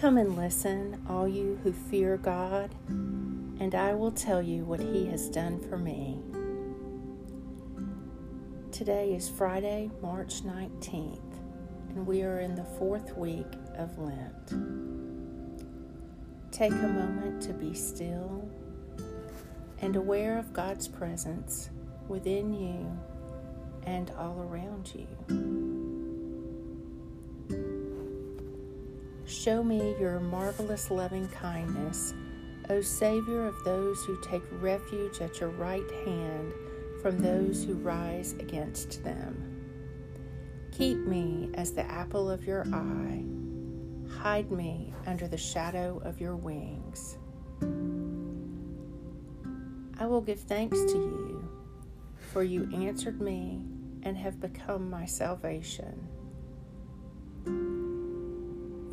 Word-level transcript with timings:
Come 0.00 0.16
and 0.16 0.34
listen, 0.34 0.98
all 1.10 1.28
you 1.28 1.60
who 1.62 1.74
fear 1.74 2.16
God, 2.16 2.74
and 2.88 3.74
I 3.74 3.92
will 3.92 4.10
tell 4.10 4.40
you 4.40 4.64
what 4.64 4.80
He 4.80 5.04
has 5.08 5.28
done 5.28 5.60
for 5.60 5.76
me. 5.76 6.22
Today 8.72 9.12
is 9.12 9.28
Friday, 9.28 9.90
March 10.00 10.42
19th, 10.42 11.20
and 11.90 12.06
we 12.06 12.22
are 12.22 12.40
in 12.40 12.54
the 12.54 12.64
fourth 12.64 13.14
week 13.14 13.52
of 13.76 13.98
Lent. 13.98 14.54
Take 16.50 16.72
a 16.72 16.88
moment 16.88 17.42
to 17.42 17.52
be 17.52 17.74
still 17.74 18.50
and 19.82 19.96
aware 19.96 20.38
of 20.38 20.54
God's 20.54 20.88
presence 20.88 21.68
within 22.08 22.54
you 22.54 22.98
and 23.84 24.10
all 24.12 24.40
around 24.40 24.94
you. 24.94 25.69
Show 29.30 29.62
me 29.62 29.94
your 30.00 30.18
marvelous 30.18 30.90
loving 30.90 31.28
kindness, 31.28 32.14
O 32.68 32.80
Savior 32.80 33.46
of 33.46 33.62
those 33.64 34.04
who 34.04 34.20
take 34.20 34.42
refuge 34.50 35.20
at 35.20 35.38
your 35.38 35.50
right 35.50 35.88
hand 36.04 36.52
from 37.00 37.20
those 37.20 37.62
who 37.62 37.74
rise 37.74 38.32
against 38.40 39.04
them. 39.04 39.62
Keep 40.72 40.98
me 41.06 41.48
as 41.54 41.70
the 41.70 41.88
apple 41.88 42.28
of 42.28 42.44
your 42.44 42.66
eye. 42.74 43.22
Hide 44.18 44.50
me 44.50 44.92
under 45.06 45.28
the 45.28 45.38
shadow 45.38 46.02
of 46.04 46.20
your 46.20 46.34
wings. 46.34 47.16
I 49.96 50.06
will 50.06 50.22
give 50.22 50.40
thanks 50.40 50.82
to 50.86 50.98
you, 50.98 51.48
for 52.32 52.42
you 52.42 52.68
answered 52.74 53.20
me 53.20 53.60
and 54.02 54.16
have 54.16 54.40
become 54.40 54.90
my 54.90 55.06
salvation. 55.06 56.08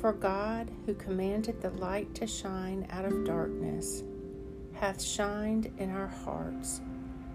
For 0.00 0.14
God, 0.14 0.70
who 0.86 0.94
commanded 0.94 1.60
the 1.60 1.68
light 1.72 2.14
to 2.14 2.26
shine 2.26 2.86
out 2.88 3.04
of 3.04 3.26
darkness, 3.26 4.02
hath 4.72 5.02
shined 5.02 5.70
in 5.76 5.90
our 5.90 6.06
hearts 6.06 6.80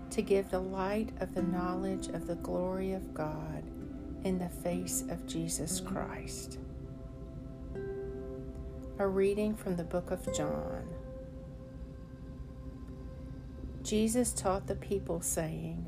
to 0.09 0.23
give 0.23 0.49
the 0.49 0.61
light 0.61 1.11
of 1.19 1.35
the 1.35 1.43
knowledge 1.43 2.07
of 2.07 2.25
the 2.25 2.37
glory 2.37 2.93
of 2.93 3.13
God 3.13 3.63
in 4.23 4.39
the 4.39 4.49
face 4.49 5.03
of 5.09 5.27
Jesus 5.27 5.79
Christ. 5.79 6.57
A 8.97 9.07
reading 9.07 9.55
from 9.55 9.75
the 9.75 9.83
book 9.83 10.09
of 10.09 10.35
John. 10.35 10.87
Jesus 13.83 14.33
taught 14.33 14.65
the 14.65 14.73
people, 14.73 15.21
saying, 15.21 15.85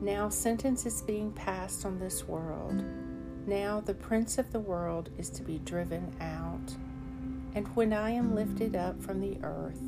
Now 0.00 0.28
sentence 0.28 0.86
is 0.86 1.02
being 1.02 1.32
passed 1.32 1.84
on 1.84 1.98
this 1.98 2.28
world 2.28 2.84
now 3.46 3.80
the 3.80 3.94
prince 3.94 4.38
of 4.38 4.52
the 4.52 4.60
world 4.60 5.10
is 5.18 5.30
to 5.30 5.42
be 5.42 5.58
driven 5.58 6.14
out. 6.20 6.74
And 7.54 7.66
when 7.74 7.92
I 7.92 8.10
am 8.10 8.34
lifted 8.34 8.76
up 8.76 9.02
from 9.02 9.20
the 9.20 9.38
earth, 9.42 9.80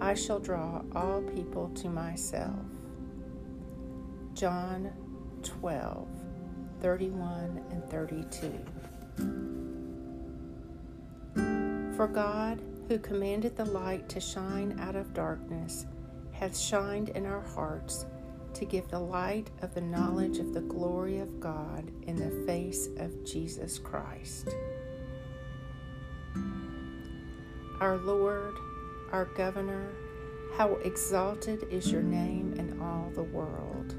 I 0.00 0.14
shall 0.14 0.38
draw 0.38 0.82
all 0.94 1.22
people 1.22 1.70
to 1.76 1.88
myself. 1.88 2.58
John 4.34 4.92
12, 5.42 6.08
31 6.80 7.64
and 7.70 7.84
32. 7.90 8.52
For 11.96 12.08
God, 12.08 12.60
who 12.88 12.98
commanded 12.98 13.56
the 13.56 13.64
light 13.64 14.08
to 14.10 14.20
shine 14.20 14.78
out 14.80 14.96
of 14.96 15.14
darkness, 15.14 15.86
hath 16.32 16.58
shined 16.58 17.10
in 17.10 17.24
our 17.24 17.40
hearts 17.40 18.06
to 18.54 18.64
give 18.64 18.88
the 18.88 18.98
light 18.98 19.50
of 19.62 19.74
the 19.74 19.80
knowledge 19.80 20.38
of 20.38 20.54
the 20.54 20.60
glory 20.60 21.18
of 21.18 21.40
God 21.40 21.90
in 22.02 22.16
the 22.16 22.46
face 22.46 22.88
of 22.98 23.24
Jesus 23.24 23.78
Christ. 23.78 24.48
Our 27.80 27.96
Lord, 27.98 28.54
our 29.12 29.26
Governor, 29.36 29.92
how 30.56 30.74
exalted 30.84 31.66
is 31.70 31.90
your 31.90 32.02
name 32.02 32.54
in 32.56 32.80
all 32.80 33.10
the 33.14 33.24
world. 33.24 33.94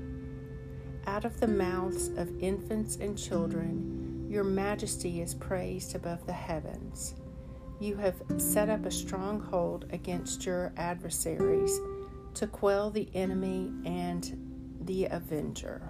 Out 1.06 1.26
of 1.26 1.40
the 1.40 1.48
mouths 1.48 2.08
of 2.18 2.42
infants 2.42 2.96
and 2.96 3.18
children, 3.18 4.26
your 4.30 4.44
majesty 4.44 5.22
is 5.22 5.36
praised 5.36 5.96
above 5.96 6.26
the 6.26 6.34
heavens. 6.34 7.16
You 7.80 7.98
have 7.98 8.22
set 8.38 8.70
up 8.70 8.86
a 8.86 8.92
stronghold 8.92 9.86
against 9.92 10.46
your 10.46 10.74
adversaries 10.78 11.80
to 12.36 12.48
quell 12.48 12.90
the 12.90 13.10
enemy 13.14 13.72
and 13.86 14.78
the 14.82 15.06
Avenger. 15.06 15.82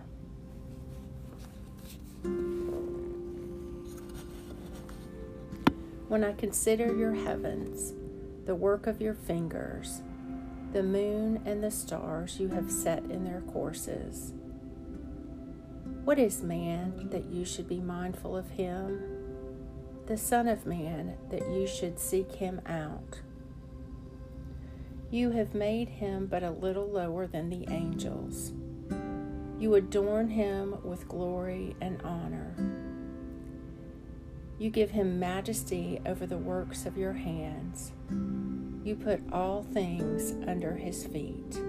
When 6.08 6.24
I 6.24 6.34
consider 6.34 6.96
your 6.96 7.14
heavens, 7.14 7.94
the 8.46 8.56
work 8.56 8.88
of 8.88 9.02
your 9.02 9.16
fingers, 9.16 10.02
the 10.72 10.84
moon 10.84 11.42
and 11.46 11.64
the 11.64 11.72
stars 11.72 12.40
you 12.40 12.50
have 12.50 12.72
set 12.72 13.00
in 13.06 13.24
their 13.24 13.42
courses, 13.42 14.34
what 16.04 16.20
is 16.20 16.44
man 16.44 17.10
that 17.10 17.26
you 17.26 17.44
should 17.44 17.68
be 17.68 17.80
mindful 17.80 18.38
of 18.38 18.48
him? 18.52 19.02
The 20.06 20.18
Son 20.18 20.48
of 20.48 20.68
Man 20.68 21.16
that 21.32 21.50
you 21.50 21.66
should 21.66 21.98
seek 21.98 22.34
him 22.34 22.62
out? 22.68 23.22
You 25.12 25.32
have 25.32 25.54
made 25.54 25.88
him 25.88 26.26
but 26.26 26.44
a 26.44 26.52
little 26.52 26.88
lower 26.88 27.28
than 27.28 27.50
the 27.50 27.66
angels. 27.70 28.52
You 29.60 29.76
adorn 29.76 30.30
him 30.30 30.76
with 30.84 31.08
glory 31.08 31.76
and 31.80 32.02
honor. 32.02 32.56
You 34.58 34.70
give 34.70 34.92
him 34.92 35.20
majesty 35.20 36.02
over 36.06 36.26
the 36.26 36.38
works 36.38 36.86
of 36.86 36.98
your 36.98 37.14
hands. 37.14 37.92
You 38.84 38.96
put 38.96 39.22
all 39.32 39.64
things 39.64 40.34
under 40.48 40.76
his 40.76 41.06
feet. 41.06 41.60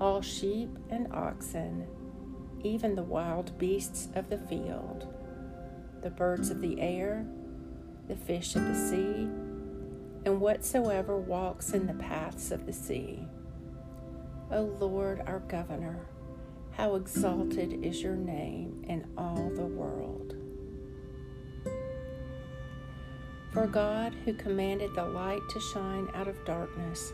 All 0.00 0.22
sheep 0.22 0.70
and 0.90 1.12
oxen, 1.12 1.86
even 2.62 2.94
the 2.94 3.02
wild 3.02 3.56
beasts 3.58 4.08
of 4.14 4.28
the 4.28 4.38
field, 4.38 5.06
the 6.02 6.10
birds 6.10 6.50
of 6.50 6.60
the 6.60 6.80
air, 6.80 7.26
the 8.08 8.16
fish 8.16 8.56
of 8.56 8.66
the 8.66 8.74
sea, 8.74 9.28
and 10.24 10.40
whatsoever 10.40 11.16
walks 11.16 11.72
in 11.72 11.86
the 11.86 11.94
paths 11.94 12.50
of 12.50 12.66
the 12.66 12.72
sea 12.72 13.26
O 14.52 14.62
Lord, 14.80 15.22
our 15.26 15.38
governor, 15.40 16.06
how 16.72 16.96
exalted 16.96 17.84
is 17.84 18.02
your 18.02 18.16
name 18.16 18.84
in 18.88 19.06
all 19.16 19.48
the 19.54 19.64
world. 19.66 20.34
For 23.52 23.68
God, 23.68 24.12
who 24.24 24.32
commanded 24.34 24.94
the 24.94 25.04
light 25.04 25.42
to 25.50 25.60
shine 25.60 26.08
out 26.14 26.26
of 26.26 26.44
darkness, 26.44 27.12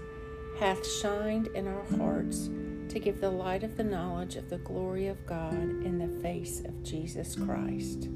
hath 0.58 0.86
shined 0.86 1.48
in 1.48 1.68
our 1.68 1.84
hearts 1.98 2.48
to 2.88 2.98
give 2.98 3.20
the 3.20 3.30
light 3.30 3.62
of 3.62 3.76
the 3.76 3.84
knowledge 3.84 4.36
of 4.36 4.48
the 4.48 4.58
glory 4.58 5.08
of 5.08 5.26
God 5.26 5.52
in 5.52 5.98
the 5.98 6.22
face 6.22 6.60
of 6.60 6.82
Jesus 6.82 7.36
Christ. 7.36 8.08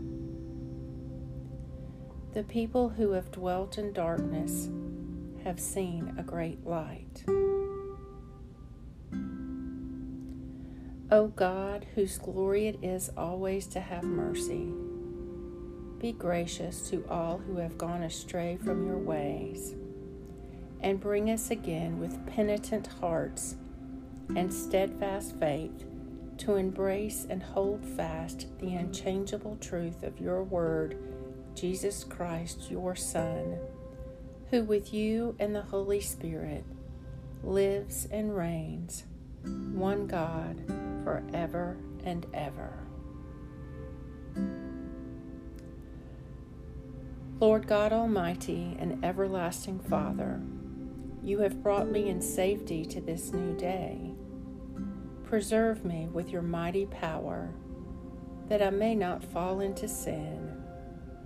The 2.33 2.45
people 2.45 2.91
who 2.91 3.11
have 3.13 3.33
dwelt 3.33 3.77
in 3.77 3.93
darkness 3.93 4.69
have 5.43 5.59
seen 5.59 6.15
a 6.17 6.23
great 6.23 6.65
light. 6.65 7.25
O 11.11 11.27
God, 11.27 11.87
whose 11.97 12.19
glory 12.19 12.69
it 12.69 12.79
is 12.85 13.11
always 13.17 13.67
to 13.69 13.81
have 13.81 14.05
mercy, 14.05 14.73
be 15.99 16.13
gracious 16.13 16.89
to 16.91 17.05
all 17.09 17.39
who 17.39 17.57
have 17.57 17.77
gone 17.77 18.05
astray 18.05 18.57
from 18.57 18.87
your 18.87 18.99
ways, 18.99 19.75
and 20.81 21.01
bring 21.01 21.31
us 21.31 21.51
again 21.51 21.99
with 21.99 22.25
penitent 22.29 22.87
hearts 23.01 23.57
and 24.37 24.55
steadfast 24.55 25.35
faith 25.41 25.85
to 26.39 26.55
embrace 26.55 27.27
and 27.29 27.43
hold 27.43 27.85
fast 27.85 28.47
the 28.61 28.77
unchangeable 28.77 29.59
truth 29.61 30.05
of 30.05 30.21
your 30.21 30.45
word, 30.45 30.97
Jesus 31.61 32.05
Christ, 32.05 32.71
your 32.71 32.97
Son, 32.97 33.59
who 34.51 34.65
with 34.65 34.95
you 34.95 35.37
and 35.39 35.55
the 35.55 35.61
Holy 35.61 36.01
Spirit 36.01 36.65
lives 37.45 38.09
and 38.11 38.35
reigns, 38.35 39.05
one 39.45 40.07
God 40.07 40.63
forever 41.05 41.77
and 42.03 42.25
ever. 42.33 42.73
Lord 47.41 47.67
God 47.67 47.93
Almighty 47.93 48.75
and 48.79 49.05
everlasting 49.05 49.81
Father, 49.81 50.41
you 51.23 51.41
have 51.41 51.63
brought 51.63 51.91
me 51.91 52.09
in 52.09 52.23
safety 52.23 52.87
to 52.87 53.03
this 53.03 53.35
new 53.35 53.55
day. 53.55 54.13
Preserve 55.25 55.85
me 55.85 56.09
with 56.11 56.31
your 56.31 56.41
mighty 56.41 56.87
power, 56.87 57.51
that 58.49 58.63
I 58.63 58.71
may 58.71 58.95
not 58.95 59.23
fall 59.23 59.61
into 59.61 59.87
sin, 59.87 60.60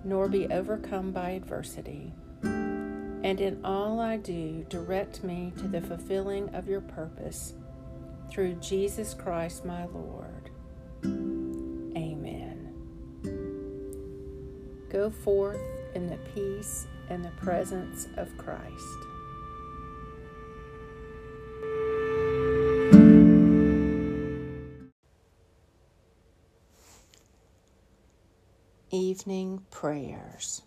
nor 0.05 0.29
be 0.29 0.47
overcome 0.47 1.11
by 1.11 1.31
adversity. 1.31 2.13
And 2.43 3.41
in 3.41 3.59
all 3.65 3.99
I 3.99 4.17
do, 4.17 4.65
direct 4.69 5.23
me 5.23 5.51
to 5.57 5.67
the 5.67 5.81
fulfilling 5.81 6.53
of 6.53 6.69
your 6.69 6.81
purpose 6.81 7.55
through 8.29 8.53
Jesus 8.55 9.15
Christ 9.15 9.65
my 9.65 9.85
Lord. 9.85 10.51
Amen. 11.03 12.71
Go 14.89 15.09
forth 15.09 15.59
in 15.95 16.05
the 16.07 16.19
peace 16.35 16.85
and 17.09 17.25
the 17.25 17.31
presence 17.31 18.07
of 18.17 18.29
Christ. 18.37 19.14
Evening 28.95 29.61
Prayers. 29.71 30.61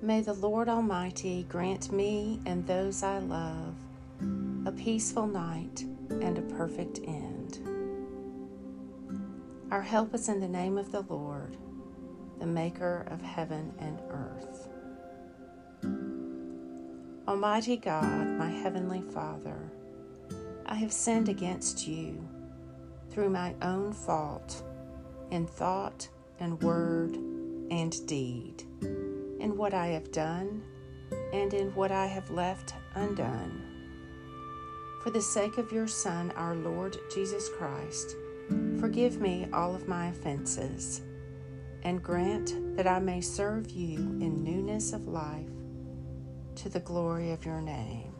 May 0.00 0.22
the 0.22 0.32
Lord 0.32 0.70
Almighty 0.70 1.44
grant 1.50 1.92
me 1.92 2.40
and 2.46 2.66
those 2.66 3.02
I 3.02 3.18
love 3.18 3.74
a 4.64 4.72
peaceful 4.72 5.26
night 5.26 5.84
and 6.08 6.38
a 6.38 6.54
perfect 6.56 7.00
end. 7.06 7.58
Our 9.70 9.82
help 9.82 10.14
is 10.14 10.30
in 10.30 10.40
the 10.40 10.48
name 10.48 10.78
of 10.78 10.92
the 10.92 11.02
Lord, 11.02 11.58
the 12.38 12.46
Maker 12.46 13.06
of 13.10 13.20
heaven 13.20 13.74
and 13.78 14.00
earth. 14.08 14.70
Almighty 17.28 17.76
God, 17.76 18.26
my 18.38 18.48
Heavenly 18.48 19.02
Father, 19.12 19.70
I 20.68 20.74
have 20.74 20.92
sinned 20.92 21.28
against 21.28 21.86
you 21.86 22.28
through 23.10 23.30
my 23.30 23.54
own 23.62 23.92
fault 23.92 24.64
in 25.30 25.46
thought 25.46 26.08
and 26.40 26.60
word 26.60 27.14
and 27.70 28.06
deed 28.08 28.64
in 29.40 29.56
what 29.56 29.74
I 29.74 29.86
have 29.88 30.10
done 30.10 30.64
and 31.32 31.54
in 31.54 31.72
what 31.76 31.92
I 31.92 32.06
have 32.06 32.30
left 32.30 32.74
undone. 32.96 33.62
For 35.04 35.10
the 35.10 35.22
sake 35.22 35.56
of 35.56 35.70
your 35.70 35.86
Son, 35.86 36.32
our 36.32 36.56
Lord 36.56 36.98
Jesus 37.14 37.48
Christ, 37.56 38.16
forgive 38.80 39.20
me 39.20 39.46
all 39.52 39.72
of 39.72 39.86
my 39.86 40.08
offenses, 40.08 41.00
and 41.84 42.02
grant 42.02 42.76
that 42.76 42.88
I 42.88 42.98
may 42.98 43.20
serve 43.20 43.70
you 43.70 43.98
in 43.98 44.42
newness 44.42 44.92
of 44.92 45.06
life 45.06 45.46
to 46.56 46.68
the 46.68 46.80
glory 46.80 47.30
of 47.30 47.46
your 47.46 47.60
name. 47.60 48.12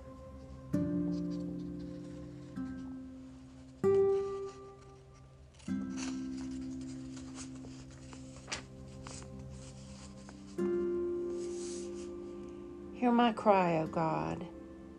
Hear 13.06 13.12
my 13.12 13.30
cry, 13.30 13.78
O 13.78 13.86
God, 13.86 14.44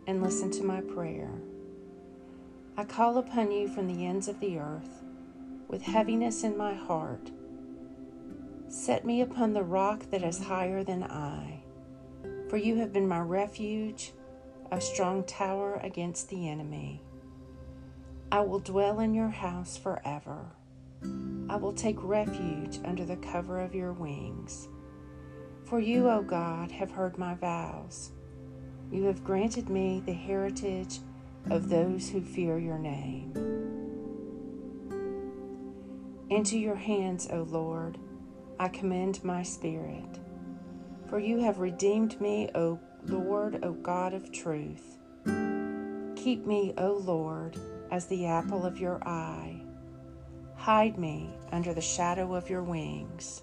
and 0.06 0.22
listen 0.22 0.50
to 0.52 0.64
my 0.64 0.80
prayer. 0.80 1.30
I 2.74 2.84
call 2.84 3.18
upon 3.18 3.52
you 3.52 3.68
from 3.68 3.86
the 3.86 4.06
ends 4.06 4.28
of 4.28 4.40
the 4.40 4.58
earth 4.58 5.02
with 5.68 5.82
heaviness 5.82 6.42
in 6.42 6.56
my 6.56 6.72
heart. 6.72 7.30
Set 8.66 9.04
me 9.04 9.20
upon 9.20 9.52
the 9.52 9.62
rock 9.62 10.10
that 10.10 10.22
is 10.22 10.42
higher 10.42 10.82
than 10.82 11.02
I, 11.02 11.62
for 12.48 12.56
you 12.56 12.76
have 12.76 12.94
been 12.94 13.06
my 13.06 13.20
refuge, 13.20 14.14
a 14.72 14.80
strong 14.80 15.22
tower 15.24 15.78
against 15.82 16.30
the 16.30 16.48
enemy. 16.48 17.02
I 18.32 18.40
will 18.40 18.60
dwell 18.60 19.00
in 19.00 19.12
your 19.12 19.28
house 19.28 19.76
forever. 19.76 20.46
I 21.50 21.56
will 21.56 21.74
take 21.74 22.02
refuge 22.02 22.80
under 22.86 23.04
the 23.04 23.16
cover 23.16 23.60
of 23.60 23.74
your 23.74 23.92
wings. 23.92 24.66
For 25.68 25.80
you, 25.80 26.08
O 26.08 26.22
God, 26.22 26.70
have 26.72 26.90
heard 26.90 27.18
my 27.18 27.34
vows. 27.34 28.12
You 28.90 29.04
have 29.04 29.22
granted 29.22 29.68
me 29.68 30.00
the 30.00 30.14
heritage 30.14 31.00
of 31.50 31.68
those 31.68 32.08
who 32.08 32.22
fear 32.22 32.58
your 32.58 32.78
name. 32.78 33.34
Into 36.30 36.58
your 36.58 36.74
hands, 36.74 37.28
O 37.30 37.42
Lord, 37.42 37.98
I 38.58 38.68
commend 38.68 39.22
my 39.22 39.42
spirit. 39.42 40.18
For 41.10 41.18
you 41.18 41.38
have 41.40 41.58
redeemed 41.58 42.18
me, 42.18 42.48
O 42.54 42.80
Lord, 43.04 43.62
O 43.62 43.72
God 43.72 44.14
of 44.14 44.32
truth. 44.32 44.96
Keep 46.16 46.46
me, 46.46 46.72
O 46.78 46.94
Lord, 46.94 47.58
as 47.90 48.06
the 48.06 48.24
apple 48.24 48.64
of 48.64 48.78
your 48.78 49.06
eye. 49.06 49.60
Hide 50.56 50.98
me 50.98 51.28
under 51.52 51.74
the 51.74 51.82
shadow 51.82 52.34
of 52.34 52.48
your 52.48 52.62
wings. 52.62 53.42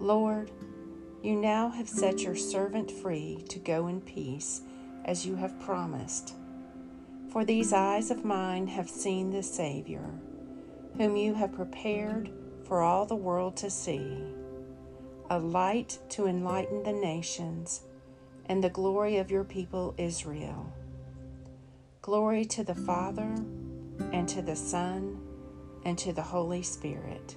Lord, 0.00 0.52
you 1.22 1.34
now 1.34 1.70
have 1.70 1.88
set 1.88 2.20
your 2.20 2.36
servant 2.36 2.88
free 2.88 3.42
to 3.48 3.58
go 3.58 3.88
in 3.88 4.00
peace 4.00 4.62
as 5.04 5.26
you 5.26 5.34
have 5.34 5.58
promised. 5.58 6.34
For 7.32 7.44
these 7.44 7.72
eyes 7.72 8.12
of 8.12 8.24
mine 8.24 8.68
have 8.68 8.88
seen 8.88 9.30
the 9.30 9.42
Savior, 9.42 10.08
whom 10.96 11.16
you 11.16 11.34
have 11.34 11.52
prepared 11.52 12.30
for 12.64 12.82
all 12.82 13.06
the 13.06 13.16
world 13.16 13.56
to 13.56 13.70
see, 13.70 14.22
a 15.30 15.38
light 15.38 15.98
to 16.10 16.26
enlighten 16.26 16.84
the 16.84 16.92
nations 16.92 17.82
and 18.46 18.62
the 18.62 18.70
glory 18.70 19.16
of 19.16 19.32
your 19.32 19.44
people 19.44 19.94
Israel. 19.98 20.72
Glory 22.02 22.44
to 22.44 22.62
the 22.62 22.74
Father, 22.74 23.34
and 24.12 24.28
to 24.28 24.42
the 24.42 24.56
Son, 24.56 25.20
and 25.84 25.98
to 25.98 26.12
the 26.12 26.22
Holy 26.22 26.62
Spirit 26.62 27.36